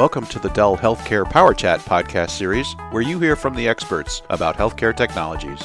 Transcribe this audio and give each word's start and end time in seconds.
Welcome 0.00 0.24
to 0.28 0.38
the 0.38 0.48
Dell 0.48 0.78
Healthcare 0.78 1.28
Power 1.28 1.52
Chat 1.52 1.80
podcast 1.80 2.30
series, 2.30 2.72
where 2.90 3.02
you 3.02 3.20
hear 3.20 3.36
from 3.36 3.54
the 3.54 3.68
experts 3.68 4.22
about 4.30 4.56
healthcare 4.56 4.96
technologies. 4.96 5.60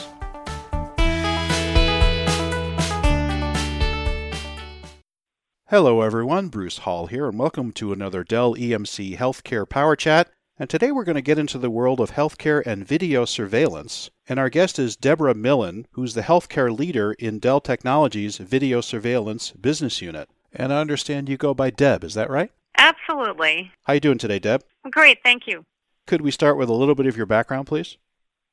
Hello, 5.69 6.01
everyone. 6.01 6.49
Bruce 6.49 6.79
Hall 6.79 7.08
here, 7.08 7.29
and 7.29 7.40
welcome 7.40 7.71
to 7.71 7.94
another 7.94 8.26
Dell 8.26 8.56
EMC 8.56 9.15
Healthcare 9.15 9.69
Power 9.69 9.96
Chat. 9.96 10.29
And 10.60 10.70
today 10.70 10.92
we're 10.92 11.06
going 11.06 11.15
to 11.15 11.22
get 11.22 11.40
into 11.40 11.58
the 11.58 11.70
world 11.70 12.02
of 12.02 12.12
healthcare 12.12 12.62
and 12.65 12.86
video 12.86 13.24
surveillance. 13.24 14.10
And 14.28 14.38
our 14.38 14.49
guest 14.49 14.78
is 14.78 14.97
Deborah 14.97 15.33
Millen, 15.33 15.88
who's 15.92 16.13
the 16.13 16.23
healthcare 16.23 16.77
leader 16.77 17.13
in 17.13 17.40
Dell 17.40 17.62
Technologies 17.62 18.36
Video 18.36 18.81
Surveillance 18.81 19.52
Business 19.52 20.02
Unit. 20.02 20.27
And 20.52 20.73
I 20.73 20.81
understand 20.81 21.30
you 21.30 21.38
go 21.38 21.54
by 21.54 21.70
Deb, 21.70 22.04
is 22.04 22.16
that 22.16 22.30
right? 22.30 22.52
Absolutely. 22.78 23.72
How 23.84 23.94
you 23.94 24.00
doing 24.00 24.18
today, 24.18 24.40
Deb? 24.40 24.64
Great, 24.90 25.20
thank 25.24 25.48
you. 25.48 25.66
Could 26.08 26.22
we 26.22 26.32
start 26.32 26.58
with 26.58 26.70
a 26.70 26.74
little 26.74 26.96
bit 26.96 27.08
of 27.08 27.18
your 27.18 27.26
background, 27.26 27.68
please? 27.68 27.98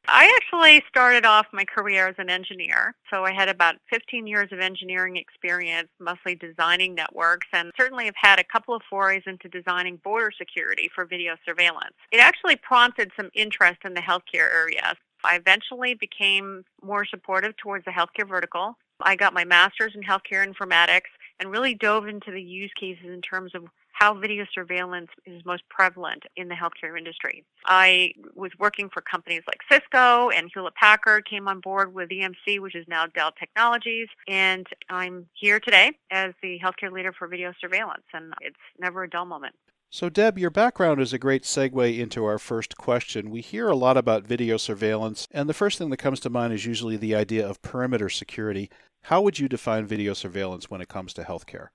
I 0.08 0.32
actually 0.36 0.82
started 0.88 1.24
off 1.24 1.46
my 1.52 1.64
career 1.64 2.08
as 2.08 2.16
an 2.18 2.28
engineer. 2.28 2.94
So 3.08 3.24
I 3.24 3.32
had 3.32 3.48
about 3.48 3.76
15 3.88 4.26
years 4.26 4.48
of 4.50 4.58
engineering 4.58 5.16
experience, 5.16 5.88
mostly 6.00 6.34
designing 6.34 6.94
networks, 6.94 7.46
and 7.52 7.70
certainly 7.76 8.06
have 8.06 8.14
had 8.16 8.40
a 8.40 8.44
couple 8.44 8.74
of 8.74 8.82
forays 8.88 9.22
into 9.26 9.48
designing 9.48 9.96
border 9.98 10.32
security 10.36 10.90
for 10.92 11.04
video 11.04 11.36
surveillance. 11.44 11.94
It 12.10 12.18
actually 12.18 12.56
prompted 12.56 13.12
some 13.16 13.30
interest 13.34 13.80
in 13.84 13.94
the 13.94 14.00
healthcare 14.00 14.52
area. 14.52 14.96
I 15.24 15.36
eventually 15.36 15.94
became 15.94 16.64
more 16.82 17.04
supportive 17.04 17.56
towards 17.56 17.84
the 17.84 17.92
healthcare 17.92 18.28
vertical. 18.28 18.76
I 19.00 19.14
got 19.14 19.34
my 19.34 19.44
master's 19.44 19.94
in 19.94 20.02
healthcare 20.02 20.44
informatics 20.44 21.10
and 21.38 21.50
really 21.50 21.74
dove 21.74 22.08
into 22.08 22.32
the 22.32 22.42
use 22.42 22.72
cases 22.78 23.06
in 23.06 23.20
terms 23.20 23.54
of 23.54 23.66
how 24.02 24.12
video 24.12 24.44
surveillance 24.52 25.10
is 25.26 25.44
most 25.44 25.62
prevalent 25.68 26.24
in 26.34 26.48
the 26.48 26.56
healthcare 26.56 26.98
industry. 26.98 27.44
I 27.66 28.12
was 28.34 28.50
working 28.58 28.90
for 28.92 29.00
companies 29.00 29.42
like 29.46 29.60
Cisco 29.70 30.28
and 30.30 30.50
Hewlett 30.52 30.74
Packard 30.74 31.24
came 31.30 31.46
on 31.46 31.60
board 31.60 31.94
with 31.94 32.08
EMC, 32.08 32.58
which 32.58 32.74
is 32.74 32.84
now 32.88 33.06
Dell 33.06 33.30
Technologies, 33.38 34.08
and 34.26 34.66
I'm 34.90 35.26
here 35.34 35.60
today 35.60 35.92
as 36.10 36.34
the 36.42 36.58
healthcare 36.58 36.90
leader 36.90 37.12
for 37.16 37.28
video 37.28 37.52
surveillance, 37.60 38.02
and 38.12 38.34
it's 38.40 38.56
never 38.80 39.04
a 39.04 39.08
dull 39.08 39.24
moment. 39.24 39.54
So, 39.88 40.08
Deb, 40.08 40.36
your 40.36 40.50
background 40.50 41.00
is 41.00 41.12
a 41.12 41.18
great 41.18 41.44
segue 41.44 41.96
into 41.96 42.24
our 42.24 42.40
first 42.40 42.76
question. 42.76 43.30
We 43.30 43.40
hear 43.40 43.68
a 43.68 43.76
lot 43.76 43.96
about 43.96 44.26
video 44.26 44.56
surveillance, 44.56 45.28
and 45.30 45.48
the 45.48 45.54
first 45.54 45.78
thing 45.78 45.90
that 45.90 45.98
comes 45.98 46.18
to 46.20 46.30
mind 46.30 46.52
is 46.52 46.66
usually 46.66 46.96
the 46.96 47.14
idea 47.14 47.48
of 47.48 47.62
perimeter 47.62 48.08
security. 48.08 48.68
How 49.02 49.22
would 49.22 49.38
you 49.38 49.48
define 49.48 49.86
video 49.86 50.12
surveillance 50.12 50.68
when 50.68 50.80
it 50.80 50.88
comes 50.88 51.12
to 51.14 51.22
healthcare? 51.22 51.68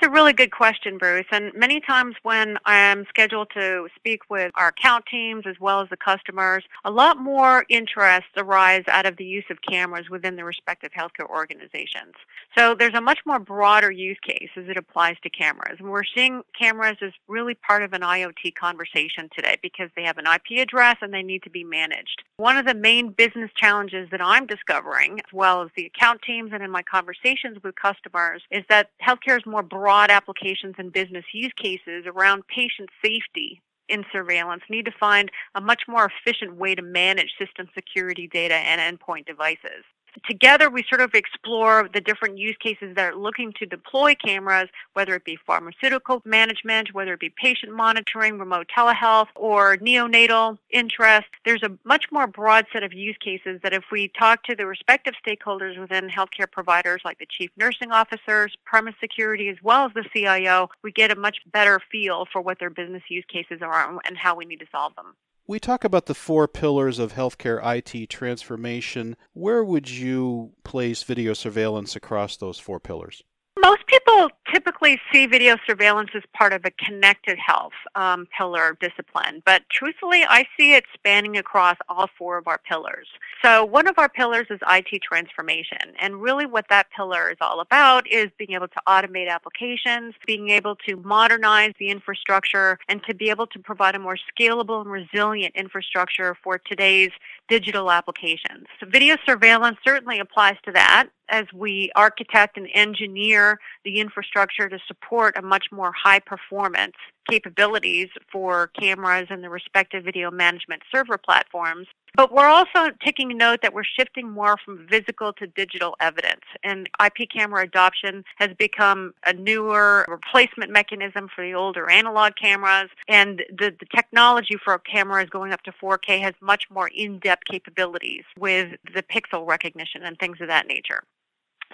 That's 0.00 0.08
a 0.08 0.14
really 0.14 0.32
good 0.32 0.50
question, 0.50 0.96
Bruce. 0.96 1.26
And 1.30 1.52
many 1.54 1.78
times 1.78 2.14
when 2.22 2.56
I'm 2.64 3.04
scheduled 3.10 3.48
to 3.50 3.86
speak 3.96 4.30
with 4.30 4.50
our 4.54 4.68
account 4.68 5.04
teams 5.10 5.44
as 5.46 5.56
well 5.60 5.82
as 5.82 5.90
the 5.90 5.96
customers, 5.98 6.64
a 6.86 6.90
lot 6.90 7.18
more 7.18 7.66
interest 7.68 8.28
arise 8.38 8.84
out 8.88 9.04
of 9.04 9.18
the 9.18 9.26
use 9.26 9.44
of 9.50 9.58
cameras 9.60 10.08
within 10.08 10.36
the 10.36 10.44
respective 10.44 10.90
healthcare 10.92 11.28
organizations. 11.28 12.14
So 12.56 12.74
there's 12.74 12.94
a 12.94 13.00
much 13.02 13.18
more 13.26 13.38
broader 13.38 13.90
use 13.90 14.16
case 14.26 14.48
as 14.56 14.68
it 14.68 14.78
applies 14.78 15.16
to 15.22 15.28
cameras. 15.28 15.76
And 15.78 15.90
we're 15.90 16.04
seeing 16.16 16.44
cameras 16.58 16.96
as 17.02 17.12
really 17.28 17.54
part 17.54 17.82
of 17.82 17.92
an 17.92 18.00
IoT 18.00 18.54
conversation 18.54 19.28
today 19.36 19.58
because 19.60 19.90
they 19.96 20.04
have 20.04 20.16
an 20.16 20.24
IP 20.26 20.60
address 20.60 20.96
and 21.02 21.12
they 21.12 21.22
need 21.22 21.42
to 21.42 21.50
be 21.50 21.62
managed. 21.62 22.22
One 22.38 22.56
of 22.56 22.64
the 22.64 22.74
main 22.74 23.12
business 23.12 23.50
challenges 23.54 24.08
that 24.12 24.24
I'm 24.24 24.46
discovering, 24.46 25.18
as 25.18 25.32
well 25.34 25.60
as 25.60 25.68
the 25.76 25.84
account 25.84 26.22
teams 26.22 26.52
and 26.54 26.62
in 26.62 26.70
my 26.70 26.82
conversations 26.82 27.58
with 27.62 27.74
customers, 27.76 28.42
is 28.50 28.64
that 28.70 28.88
healthcare 29.06 29.36
is 29.36 29.44
more 29.44 29.62
broad 29.62 29.89
applications 29.90 30.76
and 30.78 30.92
business 30.92 31.24
use 31.32 31.52
cases 31.56 32.04
around 32.06 32.46
patient 32.46 32.88
safety 33.04 33.60
in 33.88 34.04
surveillance 34.12 34.62
need 34.70 34.84
to 34.84 34.92
find 34.92 35.30
a 35.56 35.60
much 35.60 35.82
more 35.88 36.08
efficient 36.08 36.56
way 36.56 36.74
to 36.74 36.82
manage 36.82 37.32
system 37.38 37.68
security 37.74 38.28
data 38.28 38.54
and 38.54 38.80
endpoint 38.80 39.26
devices 39.26 39.84
together 40.26 40.70
we 40.70 40.84
sort 40.88 41.00
of 41.00 41.14
explore 41.14 41.88
the 41.92 42.00
different 42.00 42.38
use 42.38 42.56
cases 42.58 42.94
that 42.96 43.12
are 43.12 43.16
looking 43.16 43.52
to 43.58 43.66
deploy 43.66 44.14
cameras, 44.14 44.68
whether 44.94 45.14
it 45.14 45.24
be 45.24 45.38
pharmaceutical 45.46 46.22
management, 46.24 46.94
whether 46.94 47.14
it 47.14 47.20
be 47.20 47.30
patient 47.30 47.72
monitoring, 47.72 48.38
remote 48.38 48.68
telehealth, 48.76 49.28
or 49.34 49.76
neonatal 49.78 50.58
interest. 50.70 51.28
There's 51.44 51.62
a 51.62 51.76
much 51.84 52.06
more 52.10 52.26
broad 52.26 52.66
set 52.72 52.82
of 52.82 52.92
use 52.92 53.16
cases 53.18 53.60
that 53.62 53.72
if 53.72 53.84
we 53.90 54.08
talk 54.08 54.44
to 54.44 54.54
the 54.54 54.66
respective 54.66 55.14
stakeholders 55.26 55.78
within 55.78 56.08
healthcare 56.08 56.50
providers 56.50 57.02
like 57.04 57.18
the 57.18 57.26
chief 57.26 57.50
nursing 57.56 57.92
officers, 57.92 58.56
premise 58.64 58.94
security, 59.00 59.48
as 59.48 59.56
well 59.62 59.86
as 59.86 59.92
the 59.94 60.04
CIO, 60.12 60.68
we 60.82 60.92
get 60.92 61.10
a 61.10 61.16
much 61.16 61.38
better 61.52 61.80
feel 61.90 62.26
for 62.32 62.40
what 62.40 62.58
their 62.58 62.70
business 62.70 63.02
use 63.08 63.24
cases 63.28 63.60
are 63.62 63.98
and 64.04 64.16
how 64.16 64.34
we 64.34 64.44
need 64.44 64.60
to 64.60 64.66
solve 64.72 64.94
them. 64.96 65.14
We 65.50 65.58
talk 65.58 65.82
about 65.82 66.06
the 66.06 66.14
four 66.14 66.46
pillars 66.46 67.00
of 67.00 67.14
healthcare 67.14 67.60
IT 67.60 68.08
transformation. 68.08 69.16
Where 69.32 69.64
would 69.64 69.90
you 69.90 70.52
place 70.62 71.02
video 71.02 71.32
surveillance 71.32 71.96
across 71.96 72.36
those 72.36 72.60
four 72.60 72.78
pillars? 72.78 73.24
Most 73.58 73.84
people 73.88 74.30
typically 74.52 75.00
see 75.12 75.26
video 75.26 75.56
surveillance 75.66 76.10
as 76.14 76.22
part 76.34 76.52
of 76.52 76.64
a 76.64 76.70
connected 76.72 77.38
health 77.38 77.72
um, 77.94 78.26
pillar 78.36 78.76
discipline, 78.80 79.42
but 79.44 79.62
truthfully, 79.70 80.24
I 80.28 80.46
see 80.58 80.74
it 80.74 80.84
spanning 80.94 81.36
across 81.36 81.76
all 81.88 82.08
four 82.18 82.38
of 82.38 82.46
our 82.46 82.58
pillars. 82.58 83.08
So, 83.42 83.64
one 83.64 83.86
of 83.86 83.98
our 83.98 84.08
pillars 84.08 84.46
is 84.50 84.58
IT 84.68 85.02
transformation, 85.02 85.94
and 86.00 86.20
really 86.20 86.46
what 86.46 86.66
that 86.68 86.88
pillar 86.94 87.30
is 87.30 87.36
all 87.40 87.60
about 87.60 88.10
is 88.10 88.30
being 88.38 88.52
able 88.52 88.68
to 88.68 88.80
automate 88.86 89.28
applications, 89.28 90.14
being 90.26 90.50
able 90.50 90.76
to 90.88 90.96
modernize 90.96 91.72
the 91.78 91.88
infrastructure, 91.88 92.78
and 92.88 93.02
to 93.04 93.14
be 93.14 93.30
able 93.30 93.46
to 93.48 93.58
provide 93.58 93.94
a 93.94 93.98
more 93.98 94.18
scalable 94.38 94.80
and 94.80 94.90
resilient 94.90 95.54
infrastructure 95.56 96.36
for 96.42 96.58
today's 96.58 97.10
digital 97.48 97.90
applications. 97.90 98.66
So, 98.78 98.86
video 98.86 99.16
surveillance 99.26 99.78
certainly 99.84 100.18
applies 100.20 100.56
to 100.64 100.72
that 100.72 101.08
as 101.30 101.46
we 101.54 101.90
architect 101.96 102.56
and 102.56 102.68
engineer 102.74 103.58
the 103.84 104.00
infrastructure 104.00 104.68
to 104.68 104.78
support 104.86 105.36
a 105.36 105.42
much 105.42 105.66
more 105.72 105.92
high 105.92 106.20
performance 106.20 106.96
capabilities 107.30 108.08
for 108.30 108.68
cameras 108.68 109.28
and 109.30 109.42
the 109.44 109.48
respective 109.48 110.04
video 110.04 110.30
management 110.30 110.82
server 110.92 111.16
platforms. 111.16 111.86
But 112.16 112.32
we're 112.32 112.48
also 112.48 112.90
taking 113.04 113.36
note 113.38 113.60
that 113.62 113.72
we're 113.72 113.84
shifting 113.84 114.28
more 114.28 114.56
from 114.64 114.86
physical 114.88 115.32
to 115.34 115.46
digital 115.46 115.94
evidence. 116.00 116.40
And 116.64 116.88
IP 117.02 117.28
camera 117.32 117.62
adoption 117.62 118.24
has 118.36 118.50
become 118.58 119.14
a 119.26 119.32
newer 119.32 120.04
replacement 120.08 120.72
mechanism 120.72 121.28
for 121.34 121.44
the 121.44 121.54
older 121.54 121.88
analog 121.88 122.32
cameras. 122.40 122.90
And 123.06 123.42
the, 123.50 123.72
the 123.78 123.86
technology 123.94 124.56
for 124.64 124.76
cameras 124.78 125.30
going 125.30 125.52
up 125.52 125.62
to 125.62 125.72
4K 125.72 126.20
has 126.20 126.34
much 126.40 126.64
more 126.68 126.88
in-depth 126.88 127.44
capabilities 127.44 128.24
with 128.36 128.72
the 128.92 129.04
pixel 129.04 129.46
recognition 129.46 130.02
and 130.02 130.18
things 130.18 130.38
of 130.40 130.48
that 130.48 130.66
nature. 130.66 131.04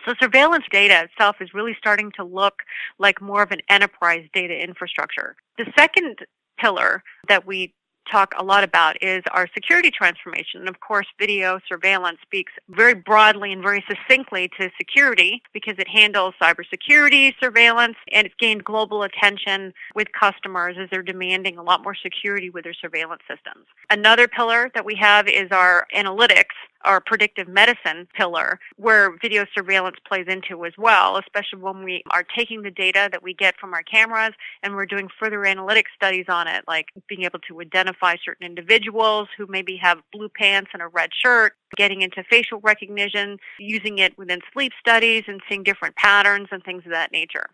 So 0.04 0.14
surveillance 0.20 0.64
data 0.70 1.04
itself 1.04 1.36
is 1.40 1.54
really 1.54 1.74
starting 1.78 2.12
to 2.16 2.24
look 2.24 2.62
like 2.98 3.20
more 3.20 3.42
of 3.42 3.50
an 3.50 3.60
enterprise 3.68 4.26
data 4.32 4.54
infrastructure. 4.54 5.36
The 5.58 5.66
second 5.76 6.18
pillar 6.58 7.02
that 7.28 7.46
we 7.46 7.74
talk 8.10 8.34
a 8.38 8.44
lot 8.44 8.64
about 8.64 8.96
is 9.02 9.22
our 9.32 9.48
security 9.54 9.90
transformation. 9.90 10.60
And 10.60 10.68
of 10.68 10.80
course, 10.80 11.06
video 11.18 11.58
surveillance 11.68 12.18
speaks 12.22 12.52
very 12.68 12.94
broadly 12.94 13.52
and 13.52 13.62
very 13.62 13.84
succinctly 13.88 14.50
to 14.58 14.70
security 14.78 15.42
because 15.52 15.74
it 15.78 15.88
handles 15.88 16.34
cybersecurity 16.40 17.34
surveillance 17.40 17.96
and 18.12 18.26
it's 18.26 18.34
gained 18.38 18.64
global 18.64 19.02
attention 19.02 19.72
with 19.94 20.08
customers 20.12 20.76
as 20.78 20.88
they're 20.90 21.02
demanding 21.02 21.58
a 21.58 21.62
lot 21.62 21.82
more 21.82 21.94
security 21.94 22.50
with 22.50 22.64
their 22.64 22.74
surveillance 22.74 23.22
systems. 23.28 23.66
Another 23.90 24.28
pillar 24.28 24.70
that 24.74 24.84
we 24.84 24.94
have 24.96 25.28
is 25.28 25.50
our 25.50 25.86
analytics 25.94 26.54
our 26.86 27.00
predictive 27.00 27.48
medicine 27.48 28.06
pillar 28.14 28.58
where 28.76 29.16
video 29.20 29.44
surveillance 29.54 29.96
plays 30.06 30.26
into 30.28 30.64
as 30.64 30.72
well, 30.78 31.16
especially 31.18 31.60
when 31.60 31.82
we 31.82 32.02
are 32.10 32.22
taking 32.22 32.62
the 32.62 32.70
data 32.70 33.09
that 33.10 33.22
we 33.22 33.34
get 33.34 33.56
from 33.59 33.74
our 33.74 33.82
cameras 33.82 34.32
and 34.62 34.74
we're 34.74 34.86
doing 34.86 35.09
further 35.18 35.44
analytic 35.44 35.86
studies 35.94 36.26
on 36.28 36.47
it, 36.47 36.64
like 36.66 36.86
being 37.09 37.24
able 37.24 37.41
to 37.41 37.60
identify 37.60 37.96
certain 38.01 38.47
individuals 38.47 39.28
who 39.37 39.47
maybe 39.48 39.77
have 39.77 39.98
blue 40.13 40.28
pants 40.28 40.71
and 40.72 40.83
a 40.83 40.89
red 40.89 41.10
shirt, 41.13 41.54
getting 41.77 42.03
into 42.03 42.22
facial 42.25 42.60
recognition, 42.60 43.39
using 43.59 43.98
it 43.98 44.16
within 44.19 44.41
sleep 44.53 44.72
studies 44.78 45.25
and 45.27 45.41
seeing 45.48 45.63
different 45.63 45.97
patterns 45.97 46.48
and 46.51 46.63
things 46.65 46.84
of 46.84 46.93
that 46.93 47.13
nature. 47.13 47.47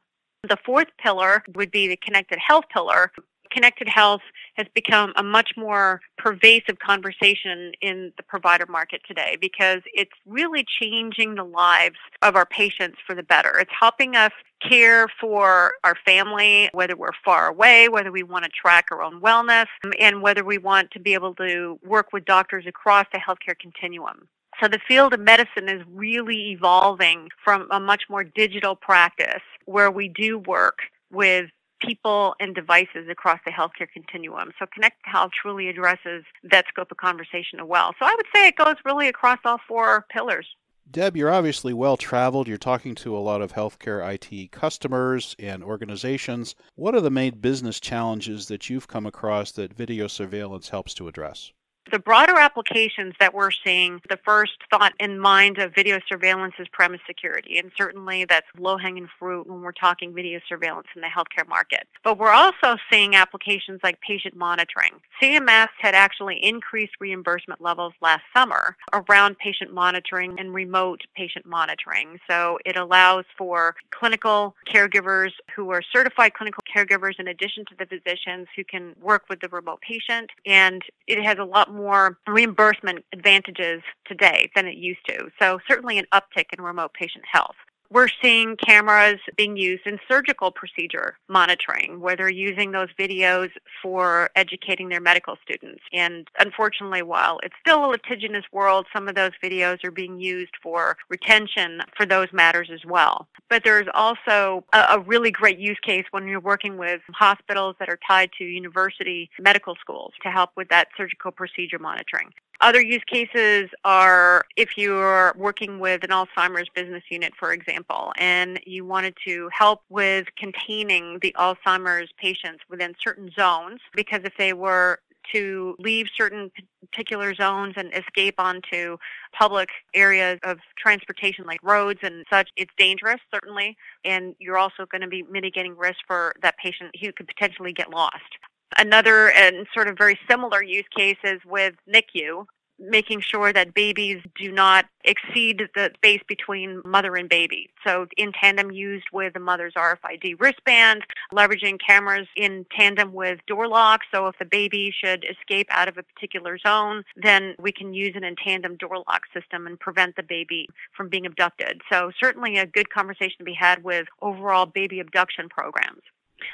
The 0.49 0.59
fourth 0.65 0.89
pillar 0.99 1.45
would 1.55 1.71
be 1.71 1.87
the 1.87 1.97
connected 1.97 2.39
health 2.39 2.65
pillar, 2.73 3.13
connected 3.53 3.89
health 3.89 4.23
has 4.55 4.67
become 4.75 5.13
a 5.17 5.23
much 5.23 5.53
more 5.57 6.01
pervasive 6.19 6.79
conversation 6.79 7.73
in 7.81 8.13
the 8.17 8.23
provider 8.23 8.67
market 8.69 9.03
today 9.07 9.37
because 9.41 9.83
it's 9.95 10.13
really 10.27 10.65
changing 10.81 11.35
the 11.35 11.45
lives 11.45 11.99
of 12.23 12.35
our 12.35 12.47
patients 12.47 12.99
for 13.07 13.15
the 13.15 13.23
better. 13.23 13.59
It's 13.59 13.71
helping 13.79 14.17
us 14.17 14.33
care 14.69 15.09
for 15.21 15.73
our 15.85 15.97
family, 16.05 16.69
whether 16.73 16.97
we're 16.97 17.13
far 17.25 17.49
away, 17.49 17.89
whether 17.89 18.13
we 18.13 18.23
want 18.23 18.45
to 18.45 18.51
track 18.51 18.87
our 18.91 19.03
own 19.03 19.21
wellness, 19.21 19.67
um, 19.85 19.93
and 19.99 20.23
whether 20.23 20.45
we 20.45 20.59
want 20.59 20.91
to 20.93 21.01
be 21.01 21.15
able 21.15 21.35
to 21.35 21.79
work 21.85 22.13
with 22.13 22.25
doctors 22.25 22.65
across 22.67 23.07
the 23.13 23.19
healthcare 23.19 23.59
continuum. 23.59 24.29
So 24.63 24.69
the 24.69 24.81
field 24.87 25.15
of 25.15 25.21
medicine 25.21 25.69
is 25.69 25.83
really 25.89 26.51
evolving 26.51 27.29
from 27.43 27.67
a 27.71 27.81
much 27.81 28.05
more 28.09 28.23
digital 28.23 28.77
practice 28.77 29.43
where 29.65 29.91
we 29.91 30.09
do 30.09 30.39
work 30.39 30.79
with 31.11 31.51
people 31.81 32.35
and 32.39 32.55
devices 32.55 33.09
across 33.11 33.41
the 33.45 33.51
healthcare 33.51 33.91
continuum. 33.93 34.53
So 34.59 34.67
Connected 34.73 35.03
Health 35.05 35.33
truly 35.41 35.69
addresses 35.69 36.25
that 36.45 36.67
scope 36.69 36.91
of 36.91 36.97
conversation 36.97 37.61
as 37.61 37.67
well. 37.67 37.95
So 37.99 38.07
I 38.07 38.15
would 38.17 38.27
say 38.35 38.47
it 38.49 38.57
goes 38.57 38.77
really 38.85 39.09
across 39.09 39.39
all 39.45 39.59
four 39.67 40.07
pillars. 40.11 40.47
Deb, 40.91 41.17
you're 41.17 41.33
obviously 41.33 41.73
well 41.73 41.97
traveled. 41.97 42.49
You're 42.49 42.59
talking 42.59 42.95
to 42.97 43.17
a 43.17 43.21
lot 43.21 43.41
of 43.41 43.53
healthcare 43.53 44.03
IT 44.15 44.53
customers 44.53 45.35
and 45.39 45.63
organizations. 45.63 46.55
What 46.75 46.95
are 46.95 47.01
the 47.01 47.11
main 47.11 47.39
business 47.39 47.81
challenges 47.81 48.49
that 48.49 48.69
you've 48.69 48.89
come 48.89 49.07
across 49.07 49.53
that 49.53 49.73
video 49.73 50.07
surveillance 50.07 50.69
helps 50.69 50.93
to 50.95 51.09
address? 51.09 51.53
The 51.91 51.99
broader 51.99 52.39
applications 52.39 53.15
that 53.19 53.35
we're 53.35 53.51
seeing, 53.51 54.01
the 54.09 54.19
first 54.25 54.53
thought 54.71 54.93
in 55.01 55.19
mind 55.19 55.59
of 55.59 55.75
video 55.75 55.99
surveillance 56.09 56.55
is 56.59 56.69
premise 56.69 57.01
security. 57.07 57.59
And 57.59 57.73
certainly 57.77 58.25
that's 58.25 58.47
low 58.59 58.79
hanging 58.79 59.09
fruit 59.19 59.47
when 59.47 59.63
we're 59.63 59.73
talking 59.73 60.15
video 60.15 60.41
surveillance 60.49 60.87
in 60.95 61.03
the 61.03 61.09
healthcare 61.09 61.47
market. 61.49 61.87
But 62.05 62.19
we're 62.19 62.31
also 62.31 62.77
seeing 62.91 63.15
applications 63.17 63.81
like 63.83 64.01
patient 64.01 64.37
monitoring. 64.37 64.93
CMS 65.21 65.69
had 65.79 65.95
actually 65.95 66.43
increased 66.43 66.93
reimbursement 67.01 67.61
levels 67.61 67.95
last 68.01 68.23
summer 68.35 68.77
around 68.93 69.39
patient 69.39 69.75
monitoring 69.75 70.39
and 70.39 70.55
remote 70.55 71.03
patient 71.17 71.45
monitoring. 71.45 72.19
So 72.31 72.59
it 72.65 72.77
allows 72.77 73.25
for 73.37 73.75
clinical 73.91 74.55
caregivers 74.69 75.33
who 75.55 75.71
are 75.71 75.83
certified 75.93 76.35
clinical 76.35 76.63
caregivers 76.75 77.19
in 77.19 77.29
addition 77.29 77.65
to 77.67 77.75
the 77.79 77.87
physicians 77.87 78.47
who 78.55 78.65
can 78.65 78.95
work 79.01 79.25
with 79.29 79.41
the 79.41 79.49
remote 79.49 79.81
patient. 79.81 80.31
And 80.47 80.83
it 81.07 81.23
has 81.23 81.39
a 81.39 81.45
lot 81.45 81.72
more 81.73 82.19
reimbursement 82.27 83.05
advantages 83.13 83.83
today 84.07 84.51
than 84.55 84.67
it 84.67 84.77
used 84.77 85.05
to. 85.09 85.31
So 85.41 85.59
certainly 85.69 85.99
an 85.99 86.07
uptick 86.13 86.47
in 86.57 86.63
remote 86.63 86.95
patient 86.95 87.25
health. 87.31 87.57
We're 87.93 88.09
seeing 88.23 88.57
cameras 88.57 89.21
being 89.37 89.59
used 89.59 89.87
in 89.87 89.99
surgical 90.09 90.51
procedure 90.51 91.19
monitoring, 91.29 92.01
where 92.01 92.17
they're 92.17 92.31
using 92.31 92.71
those 92.71 92.89
videos 92.99 93.51
for 93.83 94.31
educating 94.35 94.89
their 94.89 95.01
medical 95.01 95.37
students. 95.43 95.83
And 95.93 96.27
unfortunately, 96.39 97.03
while 97.03 97.39
it's 97.43 97.55
still 97.61 97.85
a 97.85 97.89
litigious 97.89 98.45
world, 98.51 98.87
some 98.95 99.09
of 99.09 99.15
those 99.15 99.33
videos 99.45 99.85
are 99.85 99.91
being 99.91 100.19
used 100.19 100.55
for 100.63 100.97
retention 101.11 101.83
for 101.95 102.07
those 102.07 102.29
matters 102.33 102.71
as 102.73 102.83
well. 102.87 103.29
But 103.51 103.63
there's 103.63 103.89
also 103.93 104.65
a, 104.73 104.79
a 104.93 105.01
really 105.01 105.31
great 105.31 105.59
use 105.59 105.79
case 105.83 106.07
when 106.13 106.27
you're 106.27 106.41
working 106.41 106.79
with 106.79 107.03
hospitals 107.11 107.77
that 107.79 107.91
are 107.91 107.99
tied 108.09 108.31
to 108.39 108.45
university 108.45 109.29
medical 109.39 109.75
schools 109.79 110.15
to 110.23 110.31
help 110.31 110.51
with 110.57 110.71
that 110.71 110.89
surgical 110.97 111.31
procedure 111.31 111.79
monitoring. 111.79 112.31
Other 112.63 112.81
use 112.81 113.03
cases 113.09 113.71
are 113.85 114.45
if 114.57 114.79
you're 114.79 115.35
working 115.37 115.81
with 115.81 116.05
an 116.05 116.11
Alzheimer's 116.11 116.69
business 116.73 117.03
unit, 117.11 117.33
for 117.37 117.53
example, 117.53 118.13
and 118.17 118.61
you 118.65 118.85
wanted 118.85 119.17
to 119.27 119.49
help 119.53 119.83
with 119.89 120.29
containing 120.37 121.19
the 121.23 121.35
Alzheimer's 121.37 122.11
patients 122.19 122.63
within 122.71 122.95
certain 123.03 123.31
zones, 123.37 123.81
because 123.97 124.21
if 124.23 124.35
they 124.39 124.53
were 124.53 125.01
to 125.33 125.75
leave 125.81 126.07
certain 126.17 126.53
particular 126.89 127.35
zones 127.35 127.75
and 127.77 127.93
escape 127.95 128.37
onto 128.39 128.97
public 129.33 129.69
areas 129.93 130.39
of 130.45 130.59
transportation 130.77 131.45
like 131.45 131.61
roads 131.65 131.99
and 132.05 132.25
such, 132.31 132.51
it's 132.57 132.73
dangerous, 132.79 133.21
certainly. 133.35 133.77
And 134.05 134.37
you're 134.39 134.59
also 134.59 134.87
going 134.87 135.03
to 135.03 135.09
be 135.09 135.25
mitigating 135.25 135.77
risk 135.77 135.99
for 136.07 136.33
that 136.43 136.57
patient 136.59 136.95
who 137.01 137.13
could 137.13 137.27
potentially 137.27 137.73
get 137.73 137.91
lost. 137.91 138.39
Another 138.79 139.31
and 139.31 139.67
sort 139.75 139.89
of 139.89 139.97
very 139.99 140.19
similar 140.29 140.63
use 140.63 140.87
cases 140.95 141.41
with 141.45 141.75
NICU, 141.89 142.47
making 142.79 143.21
sure 143.21 143.53
that 143.53 143.75
babies 143.75 144.21
do 144.39 144.51
not 144.51 144.87
exceed 145.05 145.63
the 145.75 145.91
space 145.95 146.23
between 146.27 146.83
mother 146.85 147.15
and 147.15 147.29
baby. 147.29 147.71
So 147.87 148.07
in 148.17 148.33
tandem 148.33 148.73
used 148.73 149.07
with 149.13 149.35
the 149.35 149.41
mother's 149.41 149.75
RFID 149.75 150.41
wristband, 150.41 151.05
leveraging 151.33 151.79
cameras 151.85 152.27
in 152.37 152.67
tandem 152.77 153.13
with 153.13 153.39
door 153.47 153.69
locks. 153.69 154.07
So 154.13 154.27
if 154.27 154.39
the 154.39 154.45
baby 154.45 154.93
should 154.93 155.25
escape 155.25 155.69
out 155.71 155.89
of 155.89 155.99
a 155.99 156.03
particular 156.03 156.59
zone, 156.59 157.05
then 157.17 157.55
we 157.59 157.73
can 157.73 157.95
use 157.95 158.15
an 158.17 158.25
in 158.25 158.37
tandem 158.37 158.77
door 158.77 158.99
lock 159.07 159.23
system 159.33 159.67
and 159.67 159.79
prevent 159.79 160.17
the 160.17 160.23
baby 160.23 160.69
from 160.97 161.09
being 161.09 161.27
abducted. 161.27 161.83
So 161.91 162.11
certainly 162.21 162.59
a 162.59 162.67
good 162.67 162.91
conversation 162.91 163.39
to 163.39 163.45
be 163.45 163.55
had 163.55 163.85
with 163.85 164.07
overall 164.21 164.67
baby 164.67 164.99
abduction 165.01 165.49
programs. 165.49 166.03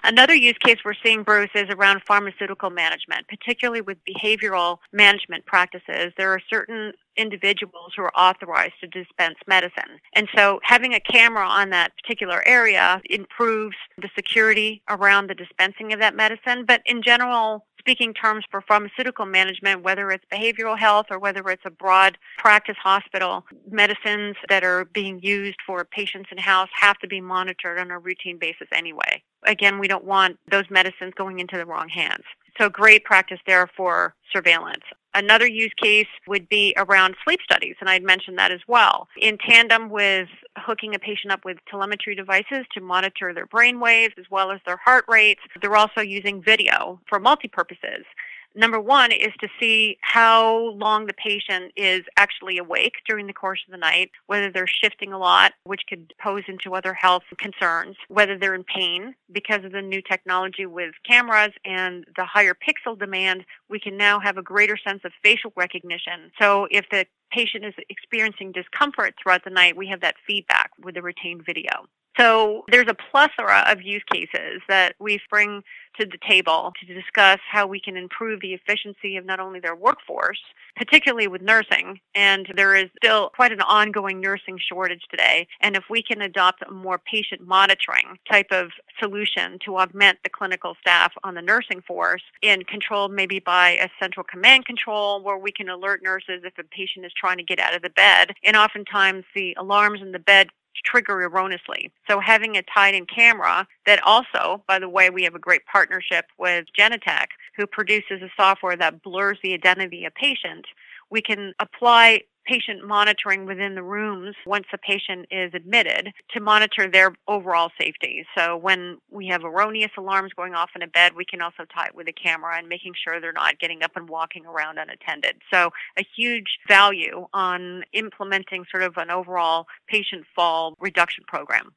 Another 0.05 0.35
use 0.35 0.57
case 0.59 0.79
we're 0.85 0.95
seeing, 1.05 1.23
Bruce, 1.23 1.51
is 1.55 1.69
around 1.71 2.03
pharmaceutical 2.07 2.71
management, 2.71 3.29
particularly 3.29 3.81
with 3.81 3.99
behavioral 4.05 4.79
management 4.93 5.47
practices. 5.47 6.13
There 6.17 6.33
are 6.33 6.41
certain 6.49 6.93
individuals 7.17 7.93
who 7.97 8.03
are 8.03 8.17
authorized 8.17 8.75
to 8.81 8.87
dispense 8.87 9.37
medicine. 9.47 10.01
And 10.15 10.29
so 10.35 10.61
having 10.63 10.95
a 10.95 11.01
camera 11.01 11.47
on 11.47 11.71
that 11.71 11.93
particular 12.01 12.43
area 12.47 13.01
improves 13.11 13.77
the 14.01 14.09
security 14.15 14.83
around 14.89 15.29
the 15.29 15.35
dispensing 15.35 15.93
of 15.93 16.01
that 16.01 16.15
medicine. 16.15 16.65
But 16.67 16.83
in 16.87 17.03
general, 17.03 17.67
speaking 17.89 18.13
terms 18.13 18.45
for 18.51 18.61
pharmaceutical 18.61 19.25
management, 19.25 19.83
whether 19.83 20.11
it's 20.11 20.25
behavioral 20.31 20.79
health 20.79 21.07
or 21.11 21.19
whether 21.19 21.49
it's 21.49 21.63
a 21.65 21.71
broad 21.71 22.19
practice 22.37 22.77
hospital, 22.79 23.47
medicines 23.71 24.37
that 24.51 24.63
are 24.63 24.85
being 24.85 25.19
used 25.23 25.57
for 25.67 25.87
patients 25.87 26.29
in 26.31 26.37
house 26.37 26.69
have 26.75 26.99
to 26.99 27.09
be 27.09 27.19
monitored 27.19 27.79
on 27.79 27.91
a 27.91 27.99
routine 27.99 28.37
basis 28.39 28.69
anyway. 28.75 29.23
Again, 29.47 29.79
we 29.79 29.89
don't 29.89 30.05
want 30.05 30.39
those 30.51 30.65
medicines 30.69 31.15
going 31.17 31.39
into 31.39 31.57
the 31.57 31.65
wrong 31.65 31.89
hands. 31.89 32.25
So 32.61 32.69
great 32.69 33.05
practice 33.05 33.39
there 33.47 33.67
for 33.75 34.15
surveillance. 34.35 34.85
Another 35.15 35.47
use 35.47 35.73
case 35.81 36.07
would 36.27 36.49
be 36.49 36.75
around 36.77 37.17
sleep 37.25 37.41
studies, 37.43 37.77
and 37.81 37.89
I'd 37.89 38.03
mentioned 38.03 38.39
that 38.39 38.53
as 38.53 38.61
well. 38.69 39.09
In 39.17 39.39
tandem 39.39 39.89
with 39.89 40.29
hooking 40.57 40.95
a 40.95 40.99
patient 40.99 41.33
up 41.33 41.45
with 41.45 41.59
telemetry 41.71 42.15
devices 42.15 42.67
to 42.75 42.81
monitor 42.81 43.33
their 43.33 43.47
brain 43.47 43.81
waves 43.81 44.15
as 44.19 44.27
well 44.31 44.51
as 44.51 44.61
their 44.67 44.77
heart 44.77 45.05
rates, 45.09 45.41
they're 45.61 45.77
also 45.77 46.03
using 46.03 46.43
video 46.43 47.01
for 47.09 47.19
multi 47.19 47.49
purposes. 47.49 48.05
Number 48.55 48.81
one 48.81 49.13
is 49.13 49.33
to 49.41 49.49
see 49.61 49.99
how 50.01 50.71
long 50.71 51.07
the 51.07 51.13
patient 51.13 51.73
is 51.77 52.03
actually 52.17 52.59
awake 52.59 52.95
during 53.07 53.27
the 53.27 53.33
course 53.33 53.61
of 53.67 53.73
the 53.73 53.79
night, 53.79 54.11
whether 54.27 54.51
they're 54.51 54.67
shifting 54.67 55.13
a 55.13 55.19
lot, 55.19 55.53
which 55.65 55.83
could 55.89 56.13
pose 56.21 56.43
into 56.49 56.75
other 56.75 56.95
health 56.95 57.23
concerns, 57.39 57.97
whether 58.09 58.37
they're 58.37 58.55
in 58.55 58.65
pain 58.65 59.15
because 59.31 59.65
of 59.65 59.73
the 59.73 59.83
new 59.83 60.03
technology 60.03 60.67
with 60.67 60.95
cameras 61.09 61.53
and 61.65 62.05
the 62.17 62.25
higher 62.25 62.55
pixel 62.55 62.99
demand, 62.99 63.45
we 63.69 63.79
can 63.79 63.97
now 63.97 64.19
have 64.19 64.39
a 64.39 64.43
greater 64.43 64.77
sense 64.77 65.03
of 65.05 65.13
facial 65.23 65.53
recognition. 65.55 66.33
So 66.41 66.67
if 66.71 66.87
the 66.91 67.07
patient 67.31 67.65
is 67.65 67.75
experiencing 67.89 68.53
discomfort 68.53 69.15
throughout 69.23 69.45
the 69.45 69.51
night, 69.51 69.77
we 69.77 69.87
have 69.89 70.01
that 70.01 70.17
feedback 70.27 70.71
with 70.83 70.95
the 70.95 71.03
retained 71.03 71.45
video. 71.45 71.87
So 72.19 72.65
there's 72.71 72.89
a 72.89 72.95
plethora 72.95 73.65
of 73.71 73.83
use 73.83 74.03
cases 74.11 74.61
that 74.69 74.95
we 74.99 75.21
bring 75.31 75.63
to 76.01 76.07
the 76.07 76.19
table 76.29 76.73
to 76.81 76.95
discuss 76.95 77.39
how 77.51 77.67
we 77.67 77.81
can 77.81 77.97
improve 77.97 78.41
the 78.41 78.55
efficiency 78.55 79.17
of 79.17 79.25
not 79.25 79.41
only 79.41 79.61
their 79.61 79.75
workforce, 79.75 80.41
particularly 80.77 81.27
with 81.27 81.43
nursing, 81.43 82.01
and 82.15 82.47
there 82.55 82.75
is 82.77 82.89
still 83.03 83.31
quite 83.35 83.53
an 83.53 83.61
ongoing 83.61 84.21
nursing 84.21 84.59
shortage 84.59 85.03
today. 85.11 85.47
And 85.61 85.77
if 85.77 85.85
we 85.91 86.03
can 86.03 86.23
adopt 86.23 86.63
a 86.63 86.73
more 86.73 86.99
patient 86.99 87.47
monitoring 87.47 88.19
type 88.31 88.49
of 88.51 88.71
solution 89.01 89.59
to 89.65 89.79
augment 89.79 90.19
the 90.23 90.31
clinical 90.31 90.77
staff 90.81 91.13
on 91.25 91.35
the 91.35 91.43
nursing 91.43 91.83
force 91.83 92.23
and 92.43 92.67
controlled 92.67 93.13
maybe 93.13 93.39
by 93.39 93.71
a 93.71 93.89
central 94.01 94.25
command 94.25 94.67
control 94.67 95.23
where 95.23 95.39
we 95.39 95.53
can 95.53 95.69
alert 95.69 96.03
nurses 96.03 96.43
if 96.45 96.57
a 96.59 96.65
patient 96.65 97.07
is 97.07 97.13
trying 97.17 97.39
to 97.39 97.45
get 97.45 97.59
out 97.59 97.75
of 97.75 97.83
the 97.83 97.91
bed. 97.91 98.33
And 98.45 98.57
oftentimes 98.57 99.25
the 99.35 99.55
alarms 99.59 100.01
in 100.01 100.13
the 100.13 100.19
bed 100.19 100.49
trigger 100.85 101.23
erroneously. 101.23 101.91
So 102.09 102.21
having 102.21 102.57
a 102.57 102.63
tied-in 102.63 103.07
camera 103.07 103.67
that 103.87 104.03
also, 104.05 104.63
by 104.67 104.79
the 104.79 104.89
way, 104.89 105.11
we 105.11 105.25
have 105.25 105.35
a 105.35 105.39
great 105.39 105.65
partnership 105.67 106.27
with 106.39 106.67
Genetec, 106.79 107.27
who 107.57 107.67
produces 107.67 108.23
a 108.23 108.31
software 108.37 108.77
that 108.77 109.03
blurs 109.03 109.39
the 109.43 109.55
identity 109.55 110.05
of 110.05 110.15
patient. 110.15 110.67
We 111.11 111.23
can 111.23 111.55
apply 111.59 112.23
patient 112.49 112.87
monitoring 112.87 113.45
within 113.45 113.75
the 113.75 113.83
rooms 113.83 114.35
once 114.47 114.65
the 114.73 114.79
patient 114.79 115.27
is 115.31 115.53
admitted 115.53 116.13
to 116.31 116.41
monitor 116.41 116.91
their 116.91 117.13
overall 117.29 117.71
safety. 117.79 118.25
So 118.37 118.57
when 118.57 118.99
we 119.11 119.27
have 119.29 119.45
erroneous 119.45 119.91
alarms 119.99 120.33
going 120.35 120.55
off 120.55 120.71
in 120.75 120.83
a 120.83 120.87
bed, 120.87 121.13
we 121.15 121.27
can 121.27 121.43
also 121.43 121.65
tie 121.73 121.89
it 121.89 121.95
with 121.95 122.09
a 122.09 122.13
camera 122.13 122.57
and 122.57 122.69
making 122.69 122.95
sure 123.03 123.21
they're 123.21 123.33
not 123.33 123.59
getting 123.59 123.83
up 123.83 123.93
and 123.97 124.09
walking 124.09 124.47
around 124.47 124.79
unattended. 124.79 125.37
So 125.53 125.71
a 125.99 126.07
huge 126.17 126.59
value 126.67 127.27
on 127.35 127.85
implementing 127.93 128.65
sort 128.71 128.83
of 128.83 128.97
an 128.97 129.11
overall 129.11 129.67
patient 129.87 130.25
fall 130.35 130.75
reduction 130.81 131.25
program. 131.29 131.73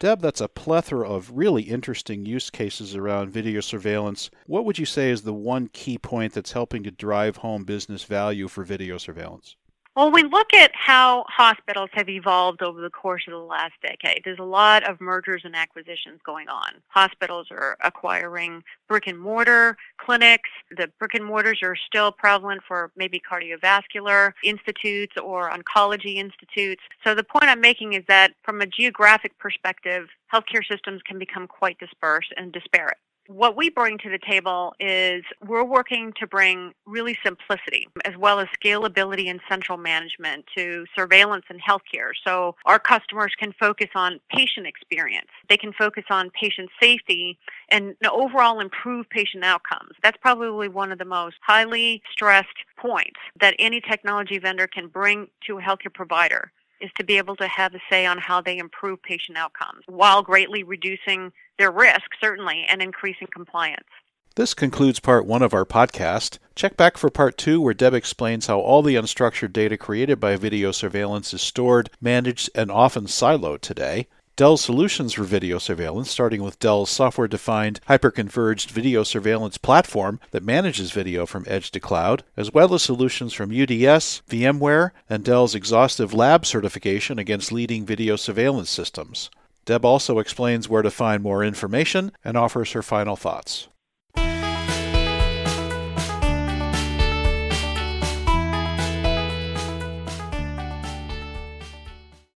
Deb, 0.00 0.22
that's 0.22 0.40
a 0.40 0.48
plethora 0.48 1.06
of 1.06 1.32
really 1.34 1.64
interesting 1.64 2.24
use 2.24 2.48
cases 2.48 2.96
around 2.96 3.30
video 3.30 3.60
surveillance. 3.60 4.30
What 4.46 4.64
would 4.64 4.78
you 4.78 4.86
say 4.86 5.10
is 5.10 5.22
the 5.22 5.34
one 5.34 5.68
key 5.68 5.98
point 5.98 6.32
that's 6.32 6.52
helping 6.52 6.82
to 6.84 6.90
drive 6.90 7.36
home 7.36 7.64
business 7.64 8.04
value 8.04 8.48
for 8.48 8.64
video 8.64 8.96
surveillance? 8.96 9.56
Well, 9.96 10.12
we 10.12 10.22
look 10.22 10.54
at 10.54 10.70
how 10.72 11.24
hospitals 11.28 11.90
have 11.94 12.08
evolved 12.08 12.62
over 12.62 12.80
the 12.80 12.90
course 12.90 13.24
of 13.26 13.32
the 13.32 13.38
last 13.38 13.72
decade. 13.82 14.22
There's 14.24 14.38
a 14.38 14.44
lot 14.44 14.88
of 14.88 15.00
mergers 15.00 15.42
and 15.44 15.56
acquisitions 15.56 16.20
going 16.24 16.48
on. 16.48 16.74
Hospitals 16.88 17.48
are 17.50 17.76
acquiring 17.82 18.62
brick 18.88 19.08
and 19.08 19.18
mortar 19.18 19.76
clinics. 19.98 20.48
The 20.70 20.92
brick 21.00 21.14
and 21.14 21.24
mortars 21.24 21.58
are 21.64 21.74
still 21.74 22.12
prevalent 22.12 22.62
for 22.68 22.92
maybe 22.94 23.20
cardiovascular 23.20 24.32
institutes 24.44 25.16
or 25.20 25.50
oncology 25.50 26.14
institutes. 26.16 26.82
So 27.04 27.16
the 27.16 27.24
point 27.24 27.46
I'm 27.46 27.60
making 27.60 27.94
is 27.94 28.04
that 28.06 28.32
from 28.44 28.60
a 28.60 28.66
geographic 28.66 29.36
perspective, 29.38 30.08
healthcare 30.32 30.64
systems 30.70 31.02
can 31.02 31.18
become 31.18 31.48
quite 31.48 31.80
dispersed 31.80 32.32
and 32.36 32.52
disparate 32.52 32.98
what 33.30 33.56
we 33.56 33.70
bring 33.70 33.96
to 33.96 34.10
the 34.10 34.18
table 34.18 34.74
is 34.80 35.22
we're 35.46 35.64
working 35.64 36.12
to 36.18 36.26
bring 36.26 36.72
really 36.84 37.16
simplicity 37.24 37.86
as 38.04 38.16
well 38.16 38.40
as 38.40 38.48
scalability 38.48 39.30
and 39.30 39.40
central 39.48 39.78
management 39.78 40.44
to 40.56 40.84
surveillance 40.96 41.44
and 41.48 41.60
healthcare. 41.62 42.10
So 42.26 42.56
our 42.66 42.80
customers 42.80 43.32
can 43.38 43.52
focus 43.52 43.88
on 43.94 44.18
patient 44.30 44.66
experience. 44.66 45.28
They 45.48 45.56
can 45.56 45.72
focus 45.72 46.04
on 46.10 46.30
patient 46.30 46.70
safety 46.82 47.38
and 47.68 47.94
overall 48.10 48.58
improve 48.58 49.08
patient 49.10 49.44
outcomes. 49.44 49.92
That's 50.02 50.18
probably 50.20 50.68
one 50.68 50.90
of 50.90 50.98
the 50.98 51.04
most 51.04 51.36
highly 51.40 52.02
stressed 52.10 52.48
points 52.76 53.20
that 53.40 53.54
any 53.60 53.80
technology 53.80 54.38
vendor 54.38 54.66
can 54.66 54.88
bring 54.88 55.28
to 55.46 55.58
a 55.58 55.62
healthcare 55.62 55.94
provider 55.94 56.50
is 56.80 56.90
to 56.96 57.04
be 57.04 57.18
able 57.18 57.36
to 57.36 57.46
have 57.46 57.74
a 57.74 57.80
say 57.90 58.06
on 58.06 58.18
how 58.18 58.40
they 58.40 58.58
improve 58.58 59.02
patient 59.02 59.36
outcomes 59.36 59.84
while 59.86 60.22
greatly 60.22 60.62
reducing 60.62 61.32
their 61.58 61.70
risk, 61.70 62.10
certainly, 62.20 62.64
and 62.68 62.80
increasing 62.80 63.28
compliance. 63.32 63.88
This 64.36 64.54
concludes 64.54 65.00
part 65.00 65.26
one 65.26 65.42
of 65.42 65.52
our 65.52 65.66
podcast. 65.66 66.38
Check 66.54 66.76
back 66.76 66.96
for 66.96 67.10
part 67.10 67.36
two, 67.36 67.60
where 67.60 67.74
Deb 67.74 67.94
explains 67.94 68.46
how 68.46 68.60
all 68.60 68.80
the 68.80 68.94
unstructured 68.94 69.52
data 69.52 69.76
created 69.76 70.20
by 70.20 70.36
video 70.36 70.70
surveillance 70.70 71.34
is 71.34 71.42
stored, 71.42 71.90
managed, 72.00 72.48
and 72.54 72.70
often 72.70 73.04
siloed 73.04 73.60
today. 73.60 74.06
Dell's 74.40 74.62
solutions 74.62 75.12
for 75.12 75.24
video 75.24 75.58
surveillance, 75.58 76.10
starting 76.10 76.42
with 76.42 76.58
Dell's 76.58 76.88
software 76.88 77.28
defined 77.28 77.78
hyperconverged 77.90 78.70
video 78.70 79.02
surveillance 79.02 79.58
platform 79.58 80.18
that 80.30 80.42
manages 80.42 80.92
video 80.92 81.26
from 81.26 81.44
edge 81.46 81.70
to 81.72 81.78
cloud, 81.78 82.24
as 82.38 82.50
well 82.50 82.72
as 82.72 82.82
solutions 82.82 83.34
from 83.34 83.50
UDS, 83.50 84.22
VMware, 84.30 84.92
and 85.10 85.22
Dell's 85.22 85.54
exhaustive 85.54 86.14
lab 86.14 86.46
certification 86.46 87.18
against 87.18 87.52
leading 87.52 87.84
video 87.84 88.16
surveillance 88.16 88.70
systems. 88.70 89.28
Deb 89.66 89.84
also 89.84 90.18
explains 90.18 90.70
where 90.70 90.80
to 90.80 90.90
find 90.90 91.22
more 91.22 91.44
information 91.44 92.10
and 92.24 92.38
offers 92.38 92.72
her 92.72 92.82
final 92.82 93.16
thoughts. 93.16 93.68